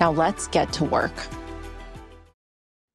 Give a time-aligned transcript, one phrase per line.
[0.00, 1.12] Now let's get to work.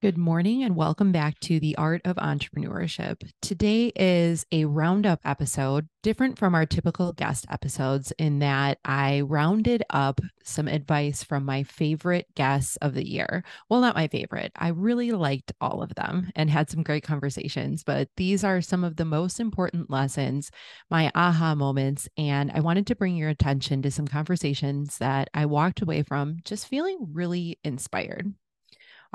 [0.05, 3.27] Good morning and welcome back to the Art of Entrepreneurship.
[3.41, 9.81] Today is a roundup episode, different from our typical guest episodes, in that I rounded
[9.90, 13.44] up some advice from my favorite guests of the year.
[13.68, 14.52] Well, not my favorite.
[14.55, 18.84] I really liked all of them and had some great conversations, but these are some
[18.84, 20.52] of the most important lessons,
[20.88, 22.08] my aha moments.
[22.16, 26.42] And I wanted to bring your attention to some conversations that I walked away from
[26.44, 28.36] just feeling really inspired.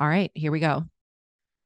[0.01, 0.87] All right, here we go.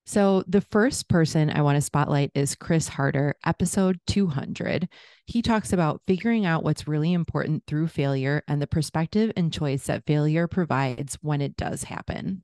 [0.06, 4.88] So, the first person I want to spotlight is Chris Harder, episode 200.
[5.24, 9.86] He talks about figuring out what's really important through failure and the perspective and choice
[9.86, 12.42] that failure provides when it does happen.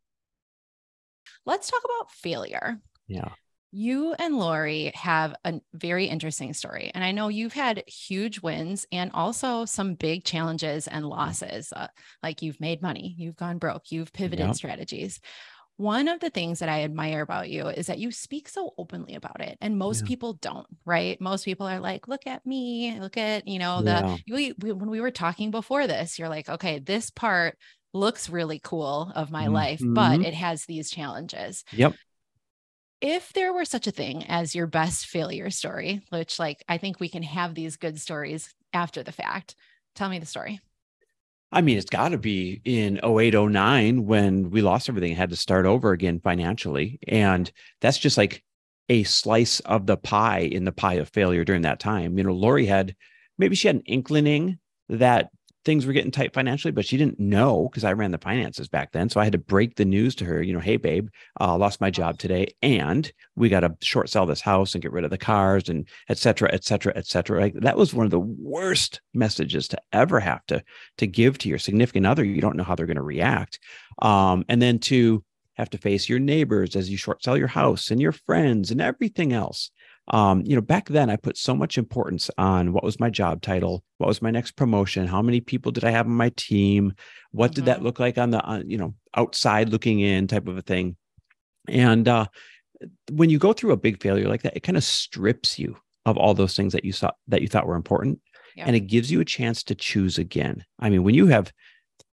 [1.44, 2.78] Let's talk about failure.
[3.08, 3.32] Yeah.
[3.72, 6.90] You and Lori have a very interesting story.
[6.94, 11.72] And I know you've had huge wins and also some big challenges and losses.
[11.74, 11.88] Uh,
[12.22, 14.54] like you've made money, you've gone broke, you've pivoted yep.
[14.54, 15.20] strategies
[15.80, 19.14] one of the things that I admire about you is that you speak so openly
[19.14, 19.56] about it.
[19.62, 20.08] And most yeah.
[20.08, 21.18] people don't, right?
[21.22, 24.16] Most people are like, look at me, look at, you know, the, yeah.
[24.30, 27.56] we, we, when we were talking before this, you're like, okay, this part
[27.94, 29.54] looks really cool of my mm-hmm.
[29.54, 31.64] life, but it has these challenges.
[31.72, 31.94] Yep.
[33.00, 37.00] If there were such a thing as your best failure story, which like I think
[37.00, 39.56] we can have these good stories after the fact,
[39.94, 40.60] tell me the story.
[41.52, 45.30] I mean, it's got to be in 08, 09 when we lost everything, and had
[45.30, 47.00] to start over again financially.
[47.08, 48.44] And that's just like
[48.88, 52.18] a slice of the pie in the pie of failure during that time.
[52.18, 52.94] You know, Lori had
[53.38, 54.58] maybe she had an inclining
[54.88, 55.30] that
[55.64, 58.92] things were getting tight financially, but she didn't know because I ran the finances back
[58.92, 59.08] then.
[59.08, 61.08] So I had to break the news to her, you know, hey, babe,
[61.40, 62.54] uh, lost my job today.
[62.62, 65.86] And we got to short sell this house and get rid of the cars and
[66.08, 67.40] et cetera, et cetera, et cetera.
[67.40, 70.62] Like that was one of the worst messages to ever have to,
[70.98, 72.24] to give to your significant other.
[72.24, 73.58] You don't know how they're going to react.
[74.00, 75.22] Um, and then to
[75.54, 78.80] have to face your neighbors as you short sell your house and your friends and
[78.80, 79.70] everything else
[80.10, 83.42] um, you know, back then I put so much importance on what was my job
[83.42, 86.94] title, what was my next promotion, how many people did I have on my team,
[87.30, 87.54] what mm-hmm.
[87.54, 87.86] did that mm-hmm.
[87.86, 90.96] look like on the, on, you know, outside looking in type of a thing.
[91.68, 92.26] And uh,
[93.12, 95.76] when you go through a big failure like that, it kind of strips you
[96.06, 98.20] of all those things that you saw that you thought were important,
[98.56, 98.64] yeah.
[98.66, 100.64] and it gives you a chance to choose again.
[100.78, 101.52] I mean, when you have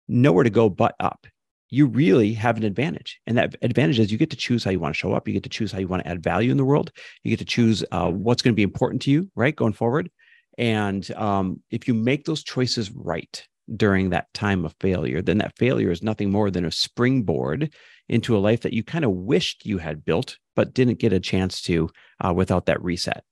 [0.09, 1.27] nowhere to go but up
[1.71, 3.21] you really have an advantage.
[3.27, 5.27] And that advantage is you get to choose how you want to show up.
[5.27, 6.93] You get to choose how you want to add value in the world.
[7.23, 10.11] You get to choose uh, what's going to be important to you, right, going forward.
[10.59, 15.57] And um, if you make those choices right during that time of failure, then that
[15.57, 17.75] failure is nothing more than a springboard
[18.09, 21.21] into a life that you kind of wished you had built, but didn't get a
[21.21, 21.89] chance to
[22.25, 23.25] uh, without that reset.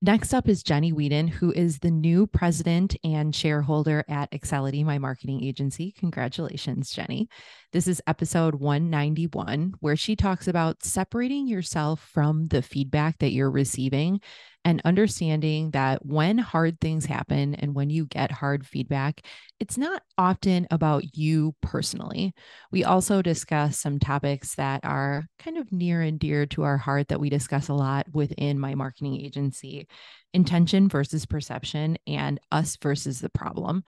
[0.00, 4.96] Next up is Jenny Weeden, who is the new president and shareholder at Accelity, my
[4.96, 5.92] marketing agency.
[5.98, 7.28] Congratulations, Jenny.
[7.72, 13.50] This is episode 191, where she talks about separating yourself from the feedback that you're
[13.50, 14.20] receiving
[14.68, 19.22] and understanding that when hard things happen and when you get hard feedback,
[19.58, 22.34] it's not often about you personally.
[22.70, 27.08] We also discuss some topics that are kind of near and dear to our heart
[27.08, 29.88] that we discuss a lot within my marketing agency
[30.34, 33.84] intention versus perception and us versus the problem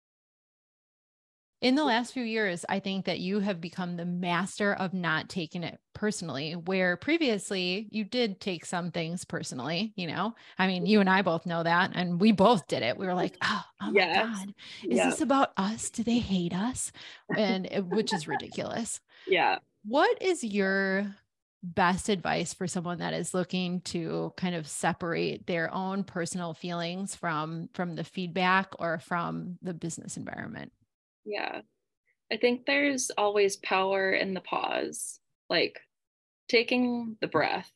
[1.61, 5.29] in the last few years, I think that you have become the master of not
[5.29, 9.93] taking it personally, where previously you did take some things personally.
[9.95, 12.97] You know, I mean, you and I both know that, and we both did it.
[12.97, 14.17] We were like, oh, oh yes.
[14.17, 14.55] my God,
[14.85, 15.11] is yeah.
[15.11, 15.91] this about us?
[15.91, 16.93] Do they hate us?
[17.37, 19.01] And which is ridiculous.
[19.27, 19.59] Yeah.
[19.85, 21.15] What is your
[21.63, 27.15] best advice for someone that is looking to kind of separate their own personal feelings
[27.15, 30.73] from from the feedback or from the business environment
[31.31, 31.61] yeah.
[32.33, 35.19] I think there's always power in the pause,
[35.49, 35.81] like
[36.49, 37.73] taking the breath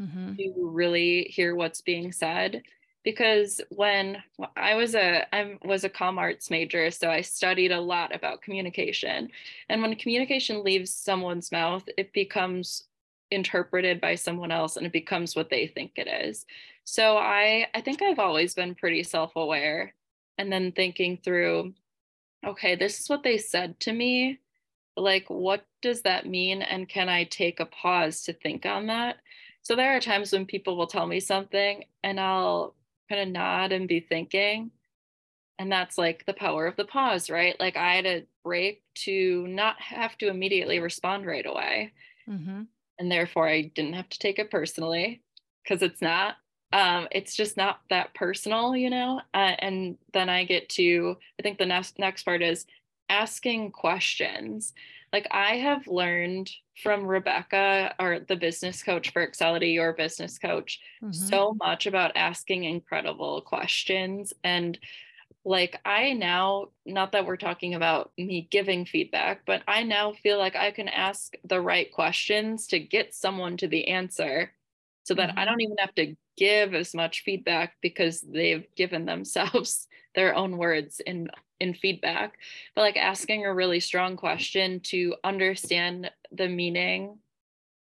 [0.00, 0.36] mm-hmm.
[0.36, 2.62] to really hear what's being said.
[3.04, 4.22] Because when
[4.56, 8.42] I was a I was a com arts major, so I studied a lot about
[8.42, 9.30] communication.
[9.68, 12.84] And when communication leaves someone's mouth, it becomes
[13.30, 16.44] interpreted by someone else and it becomes what they think it is.
[16.84, 19.94] So I I think I've always been pretty self-aware
[20.38, 21.74] and then thinking through
[22.46, 24.38] okay, this is what they said to me.
[24.96, 29.16] like what does that mean and can I take a pause to think on that?
[29.62, 32.74] So there are times when people will tell me something and I'll
[33.08, 34.70] kind of nod and be thinking
[35.58, 39.46] and that's like the power of the pause right like i had a break to
[39.48, 41.92] not have to immediately respond right away
[42.28, 42.62] mm-hmm.
[42.98, 45.22] and therefore i didn't have to take it personally
[45.62, 46.36] because it's not
[46.72, 51.42] um, it's just not that personal you know uh, and then i get to i
[51.42, 52.66] think the next next part is
[53.08, 54.74] asking questions
[55.12, 56.50] like i have learned
[56.82, 61.12] from rebecca or the business coach for accelity your business coach mm-hmm.
[61.12, 64.78] so much about asking incredible questions and
[65.48, 70.36] like I now, not that we're talking about me giving feedback, but I now feel
[70.36, 74.52] like I can ask the right questions to get someone to the answer
[75.04, 75.38] so that mm-hmm.
[75.38, 80.56] I don't even have to give as much feedback because they've given themselves their own
[80.56, 81.28] words in
[81.60, 82.38] in feedback
[82.74, 87.18] but like asking a really strong question to understand the meaning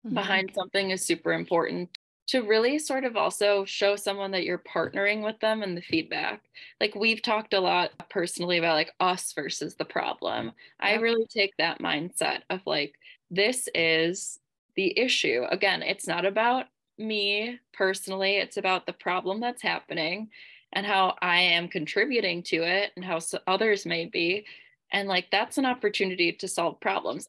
[0.05, 0.15] mm-hmm.
[0.15, 1.89] behind something is super important
[2.27, 6.41] to really sort of also show someone that you're partnering with them in the feedback.
[6.81, 10.51] Like we've talked a lot personally about like us versus the problem.
[10.79, 12.95] I really take that mindset of like,
[13.29, 14.39] this is
[14.75, 15.43] the issue.
[15.49, 16.65] Again, it's not about
[16.97, 20.29] me personally, it's about the problem that's happening
[20.73, 24.45] and how I am contributing to it and how others may be.
[24.91, 27.27] And like, that's an opportunity to solve problems.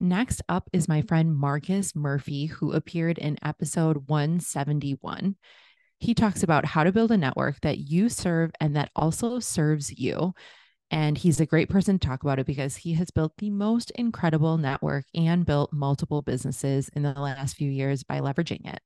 [0.00, 5.36] Next up is my friend Marcus Murphy, who appeared in episode 171.
[5.98, 9.96] He talks about how to build a network that you serve and that also serves
[9.96, 10.34] you.
[10.92, 13.90] And he's a great person to talk about it because he has built the most
[13.92, 18.80] incredible network and built multiple businesses in the last few years by leveraging it.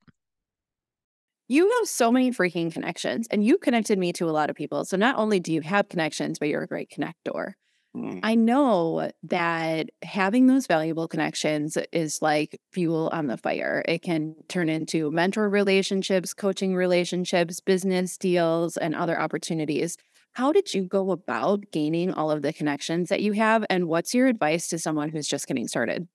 [1.49, 4.85] You have so many freaking connections, and you connected me to a lot of people.
[4.85, 7.55] So not only do you have connections, but you're a great connector.
[7.97, 8.21] Mm.
[8.23, 13.85] I know that having those valuable connections is like fuel on the fire.
[13.87, 19.97] It can turn into mentor relationships, coaching relationships, business deals, and other opportunities.
[20.37, 23.65] How did you go about gaining all of the connections that you have?
[23.71, 26.09] And what's your advice to someone who's just getting started?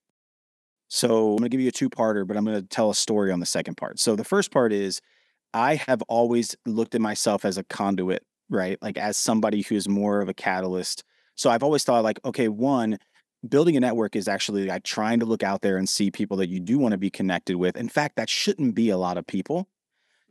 [0.88, 2.96] So, I'm going to give you a two parter, but I'm going to tell a
[2.96, 4.00] story on the second part.
[4.00, 5.02] So, the first part is
[5.54, 8.78] I have always looked at myself as a conduit, right?
[8.82, 11.04] Like as somebody who's more of a catalyst
[11.42, 13.00] so I've always thought like, okay, one,
[13.48, 16.50] building a network is actually like trying to look out there and see people that
[16.50, 17.76] you do want to be connected with.
[17.76, 19.68] In fact, that shouldn't be a lot of people.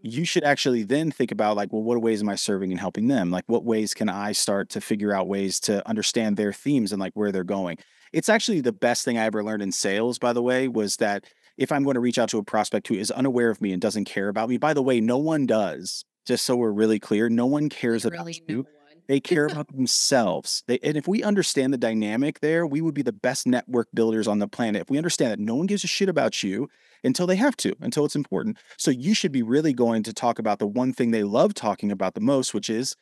[0.03, 3.09] You should actually then think about like, well, what ways am I serving and helping
[3.09, 3.31] them?
[3.31, 7.01] Like, what ways can I start to figure out ways to understand their themes and
[7.01, 7.79] like where they're going?
[8.13, 11.25] It's actually the best thing I ever learned in sales, by the way, was that
[11.57, 13.81] if I'm going to reach out to a prospect who is unaware of me and
[13.81, 16.05] doesn't care about me, by the way, no one does.
[16.27, 18.67] Just so we're really clear, no one cares about you.
[19.11, 20.63] They care about themselves.
[20.69, 24.29] They, and if we understand the dynamic there, we would be the best network builders
[24.29, 24.83] on the planet.
[24.83, 26.69] If we understand that no one gives a shit about you
[27.03, 28.59] until they have to, until it's important.
[28.77, 31.91] So you should be really going to talk about the one thing they love talking
[31.91, 32.95] about the most, which is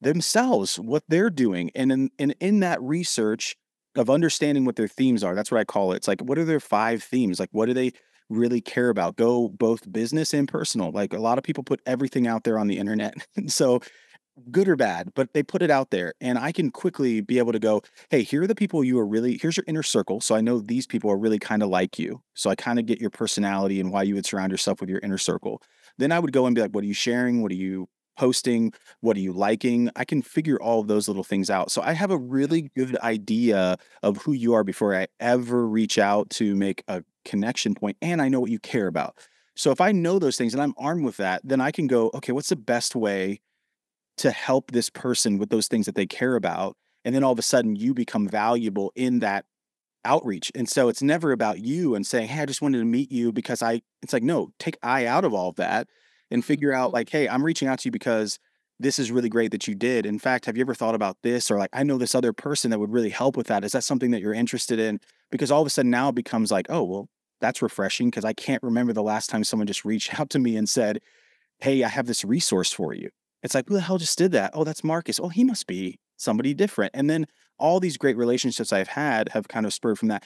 [0.00, 1.70] themselves, what they're doing.
[1.76, 3.54] And in, and in that research
[3.94, 5.98] of understanding what their themes are, that's what I call it.
[5.98, 7.38] It's like, what are their five themes?
[7.38, 7.92] Like, what do they
[8.28, 9.14] really care about?
[9.14, 10.90] Go both business and personal.
[10.90, 13.14] Like a lot of people put everything out there on the internet.
[13.46, 13.80] so
[14.50, 16.14] good or bad, but they put it out there.
[16.20, 19.06] And I can quickly be able to go, hey, here are the people you are
[19.06, 20.20] really, here's your inner circle.
[20.20, 22.22] So I know these people are really kind of like you.
[22.34, 25.00] So I kind of get your personality and why you would surround yourself with your
[25.00, 25.62] inner circle.
[25.98, 27.42] Then I would go and be like, what are you sharing?
[27.42, 28.72] What are you posting?
[29.00, 29.90] What are you liking?
[29.96, 31.70] I can figure all of those little things out.
[31.70, 35.98] So I have a really good idea of who you are before I ever reach
[35.98, 39.16] out to make a connection point, And I know what you care about.
[39.54, 42.10] So if I know those things and I'm armed with that, then I can go,
[42.14, 43.40] okay, what's the best way
[44.18, 46.76] to help this person with those things that they care about.
[47.04, 49.44] And then all of a sudden you become valuable in that
[50.04, 50.50] outreach.
[50.54, 53.32] And so it's never about you and saying, Hey, I just wanted to meet you
[53.32, 55.88] because I, it's like, no, take I out of all of that
[56.30, 56.94] and figure out mm-hmm.
[56.94, 58.38] like, Hey, I'm reaching out to you because
[58.80, 60.06] this is really great that you did.
[60.06, 61.50] In fact, have you ever thought about this?
[61.50, 63.64] Or like, I know this other person that would really help with that.
[63.64, 64.98] Is that something that you're interested in?
[65.30, 67.08] Because all of a sudden now it becomes like, oh, well,
[67.40, 70.56] that's refreshing because I can't remember the last time someone just reached out to me
[70.56, 71.00] and said,
[71.58, 73.10] Hey, I have this resource for you.
[73.42, 74.52] It's like, who the hell just did that?
[74.54, 75.18] Oh, that's Marcus.
[75.20, 76.92] Oh, he must be somebody different.
[76.94, 77.26] And then
[77.58, 80.24] all these great relationships I've had have kind of spurred from that.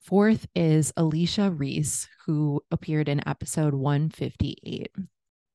[0.00, 4.90] Fourth is Alechia Reese, who appeared in episode 158.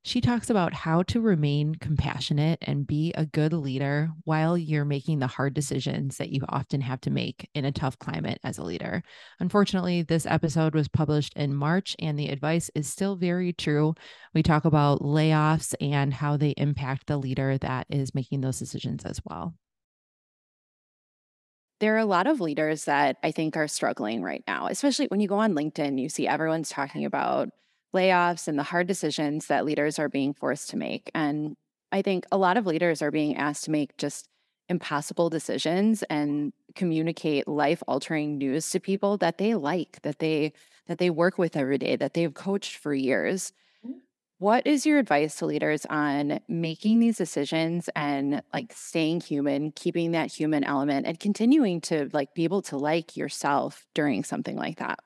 [0.06, 5.20] She talks about how to remain compassionate and be a good leader while you're making
[5.20, 8.64] the hard decisions that you often have to make in a tough climate as a
[8.64, 9.02] leader.
[9.40, 13.96] Unfortunately, this episode was published in March and the advice is still very true.
[14.34, 19.06] We talk about layoffs and how they impact the leader that is making those decisions
[19.06, 19.54] as well.
[21.80, 25.20] there are a lot of leaders that I think are struggling right now, especially when
[25.20, 27.50] you go on LinkedIn, you see everyone's talking about
[27.94, 31.12] layoffs and the hard decisions that leaders are being forced to make.
[31.14, 31.56] And
[31.92, 34.28] I think a lot of leaders are being asked to make just
[34.70, 40.54] impossible decisions and communicate life altering news to people that they like, that they
[40.88, 43.54] that they work with every day, that they've coached for years.
[43.86, 44.00] Mm.
[44.40, 50.12] What is your advice to leaders on making these decisions and like staying human, keeping
[50.12, 54.80] that human element and continuing to like be able to like yourself during something like
[54.80, 55.00] that?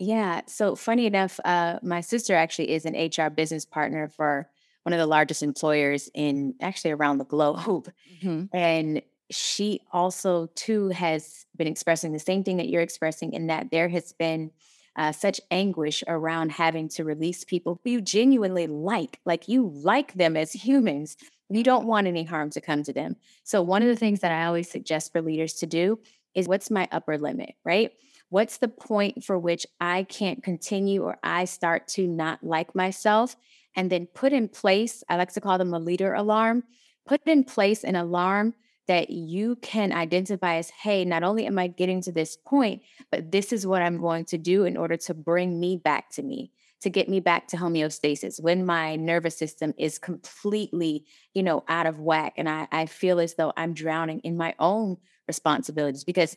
[0.00, 0.40] Yeah.
[0.46, 4.48] So funny enough, uh, my sister actually is an HR business partner for
[4.82, 7.92] one of the largest employers in actually around the globe.
[8.22, 8.44] Mm-hmm.
[8.56, 13.70] And she also too has been expressing the same thing that you're expressing in that
[13.70, 14.50] there has been
[14.96, 20.14] uh, such anguish around having to release people who you genuinely like, like you like
[20.14, 21.16] them as humans.
[21.50, 23.16] You don't want any harm to come to them.
[23.44, 26.00] So, one of the things that I always suggest for leaders to do
[26.34, 27.92] is what's my upper limit, right?
[28.30, 33.36] What's the point for which I can't continue or I start to not like myself?
[33.76, 36.64] And then put in place, I like to call them a leader alarm,
[37.06, 38.54] put in place an alarm
[38.86, 43.30] that you can identify as hey, not only am I getting to this point, but
[43.30, 46.52] this is what I'm going to do in order to bring me back to me
[46.80, 51.86] to get me back to homeostasis when my nervous system is completely you know out
[51.86, 54.96] of whack and I, I feel as though i'm drowning in my own
[55.28, 56.36] responsibilities because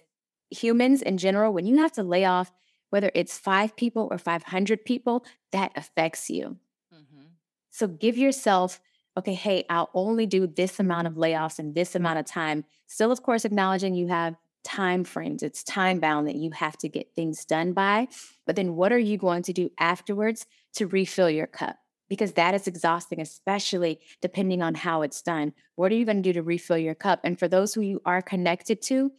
[0.54, 2.52] humans in general when you have to lay off
[2.90, 6.58] whether it's five people or 500 people that affects you
[6.94, 7.26] mm-hmm.
[7.70, 8.80] so give yourself
[9.18, 12.66] okay, hey, I'll only do this amount of layoffs in this amount of time.
[12.88, 16.90] Still, of course, acknowledging you have time frames, it's time bound that you have to
[16.90, 18.08] get things done by.
[18.46, 20.46] But then what are you going to do afterwards
[20.76, 21.78] to refill your cup?
[22.10, 25.54] Because that is exhausting, especially depending on how it's done.
[25.76, 27.20] What are you going to do to refill your cup?
[27.24, 29.12] And for those who you are connected to,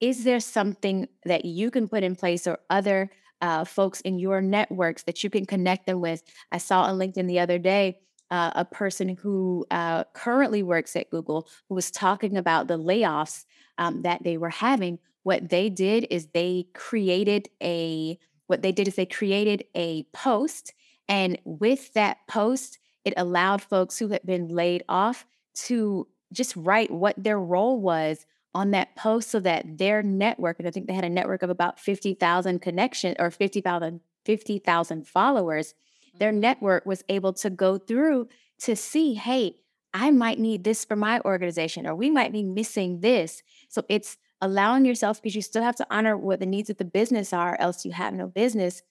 [0.00, 3.10] is there something that you can put in place or other
[3.40, 6.22] uh, folks in your networks that you can connect them with?
[6.52, 7.98] I saw on LinkedIn the other day
[8.30, 13.44] uh, a person who uh, currently works at Google who was talking about the layoffs
[13.78, 14.98] um, that they were having.
[15.22, 20.72] What they did is they created a what they did is they created a post,
[21.08, 26.92] and with that post, it allowed folks who had been laid off to just write
[26.92, 28.24] what their role was
[28.56, 31.50] on that post so that their network, and I think they had a network of
[31.50, 35.74] about 50,000 connection or 50,000 50,000 followers,
[36.18, 36.40] their mm-hmm.
[36.40, 39.56] network was able to go through to see, hey,
[39.94, 43.42] I might need this for my organization, or we might be missing this.
[43.68, 46.84] So it's allowing yourself, because you still have to honor what the needs of the
[46.84, 48.82] business are, else you have no business.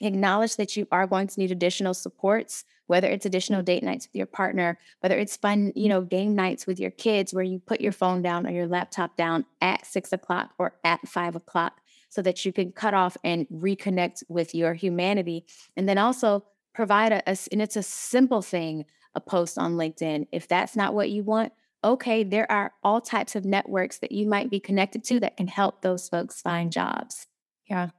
[0.00, 3.66] Acknowledge that you are going to need additional supports, whether it's additional mm-hmm.
[3.66, 7.32] date nights with your partner, whether it's fun, you know, game nights with your kids
[7.32, 11.06] where you put your phone down or your laptop down at six o'clock or at
[11.08, 15.44] five o'clock so that you can cut off and reconnect with your humanity.
[15.76, 18.84] And then also provide a, a and it's a simple thing,
[19.14, 20.28] a post on LinkedIn.
[20.32, 24.26] If that's not what you want, okay, there are all types of networks that you
[24.26, 27.26] might be connected to that can help those folks find jobs.
[27.68, 27.90] Yeah,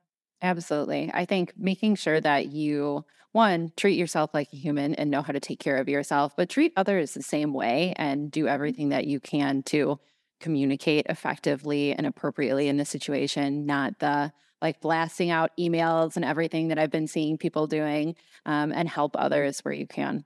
[0.41, 1.11] absolutely.
[1.13, 5.33] I think making sure that you, one, treat yourself like a human and know how
[5.33, 9.07] to take care of yourself, but treat others the same way and do everything that
[9.07, 9.99] you can to
[10.39, 16.69] communicate effectively and appropriately in the situation, not the like blasting out emails and everything
[16.69, 18.15] that I've been seeing people doing
[18.45, 20.23] um, and help others where you can.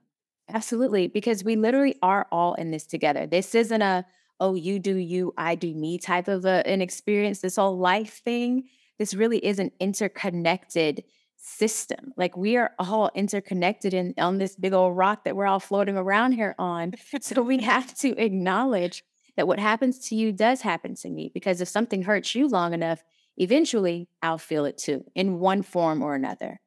[0.47, 3.27] Absolutely, because we literally are all in this together.
[3.27, 4.05] This isn't a,
[4.39, 8.21] oh, you do you, I do me type of a, an experience, this whole life
[8.23, 8.69] thing.
[8.99, 11.03] This really is an interconnected
[11.37, 12.13] system.
[12.17, 15.97] Like we are all interconnected in on this big old rock that we're all floating
[15.97, 16.93] around here on.
[17.21, 19.03] so we have to acknowledge
[19.37, 22.73] that what happens to you does happen to me because if something hurts you long
[22.73, 23.01] enough,
[23.37, 26.59] eventually I'll feel it too in one form or another.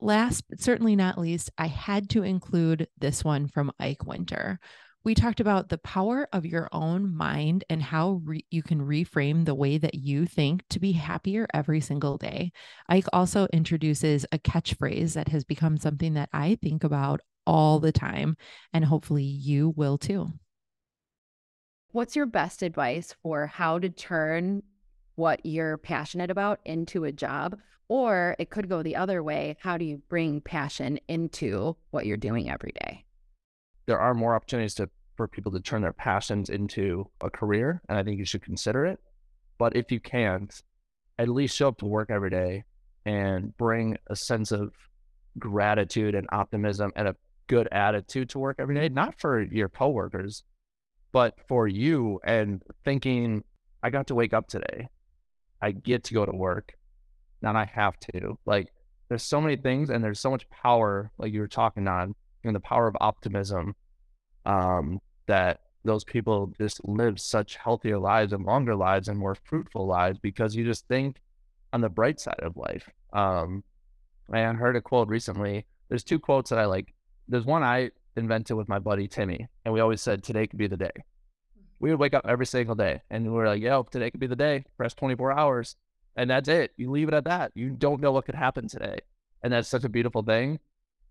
[0.00, 4.58] Last but certainly not least, I had to include this one from Ike Wynter.
[5.06, 9.44] We talked about the power of your own mind and how re- you can reframe
[9.44, 12.50] the way that you think to be happier every single day.
[12.88, 17.92] Ike also introduces a catchphrase that has become something that I think about all the
[17.92, 18.36] time,
[18.72, 20.32] and hopefully you will too.
[21.92, 24.64] What's your best advice for how to turn
[25.14, 27.56] what you're passionate about into a job?
[27.86, 29.56] Or it could go the other way.
[29.60, 33.04] How do you bring passion into what you're doing every day?
[33.86, 37.98] There are more opportunities to, for people to turn their passions into a career, and
[37.98, 39.00] I think you should consider it.
[39.58, 40.52] But if you can't,
[41.18, 42.64] at least show up to work every day
[43.06, 44.72] and bring a sense of
[45.38, 50.42] gratitude and optimism and a good attitude to work every day, not for your coworkers,
[51.12, 53.42] but for you and thinking,
[53.82, 54.88] I got to wake up today.
[55.62, 56.72] I get to go to work.
[57.40, 58.38] Now I have to.
[58.44, 58.68] Like,
[59.08, 62.54] there's so many things and there's so much power, like you were talking on, and
[62.54, 63.74] the power of optimism
[64.44, 69.86] um, that those people just live such healthier lives and longer lives and more fruitful
[69.86, 71.16] lives because you just think
[71.72, 72.88] on the bright side of life.
[73.12, 73.62] Um,
[74.32, 75.66] I heard a quote recently.
[75.88, 76.92] There's two quotes that I like.
[77.28, 80.66] There's one I invented with my buddy Timmy, and we always said today could be
[80.66, 80.90] the day.
[81.78, 84.26] We would wake up every single day, and we are like, "Yo, today could be
[84.26, 85.76] the day." Press 24 hours,
[86.16, 86.72] and that's it.
[86.76, 87.52] You leave it at that.
[87.54, 88.98] You don't know what could happen today,
[89.42, 90.58] and that's such a beautiful thing.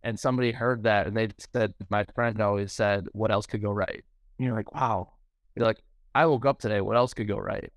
[0.05, 3.71] And somebody heard that, and they said, "My friend always said, what else could go
[3.71, 4.03] right?"
[4.38, 5.13] And you're like, "Wow."
[5.55, 5.81] You're like,
[6.13, 6.79] "I woke up today.
[6.79, 7.74] What else could go right?"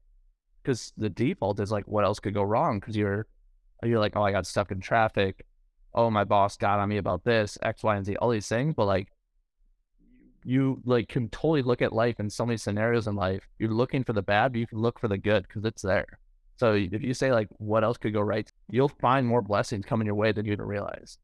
[0.62, 3.26] Because the default is like, "What else could go wrong?" Because you're
[3.82, 5.47] you're like, "Oh, I got stuck in traffic."
[5.94, 8.75] Oh, my boss got on me about this, X, Y, and Z, all these things.
[8.75, 9.08] But like,
[10.44, 13.49] you like can totally look at life in so many scenarios in life.
[13.58, 16.18] You're looking for the bad, but you can look for the good because it's there.
[16.56, 20.06] So if you say like what else could go right, you'll find more blessings coming
[20.06, 21.18] your way than you even realize.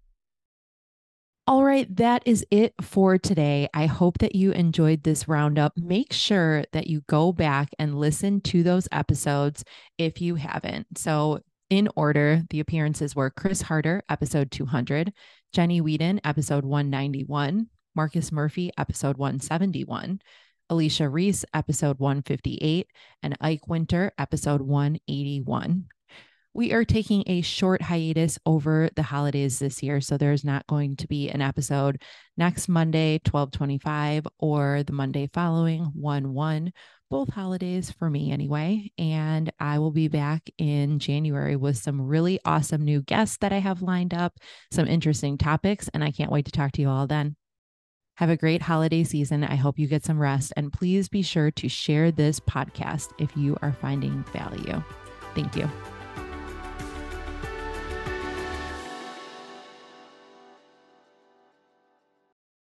[1.46, 3.68] All right, that is it for today.
[3.74, 5.74] I hope that you enjoyed this roundup.
[5.76, 9.62] Make sure that you go back and listen to those episodes
[9.98, 10.86] if you haven't.
[10.96, 15.12] So, in order, the appearances were Chris Harder, episode 200,
[15.52, 20.20] Jenny Weeden, episode 191, Marcus Murphy, episode 171,
[20.70, 22.86] Alechia Reese, episode 158,
[23.22, 25.88] and Ike Wynter, episode 181.
[26.56, 30.94] We are taking a short hiatus over the holidays this year, so there's not going
[30.96, 32.00] to be an episode
[32.36, 36.72] next Monday, 1225, or the Monday following, 1 1,
[37.10, 38.88] both holidays for me anyway.
[38.96, 43.58] And I will be back in January with some really awesome new guests that I
[43.58, 44.34] have lined up,
[44.70, 47.34] some interesting topics, and I can't wait to talk to you all then.
[48.18, 49.42] Have a great holiday season.
[49.42, 50.52] I hope you get some rest.
[50.56, 54.80] And please be sure to share this podcast if you are finding value.
[55.34, 55.68] Thank you.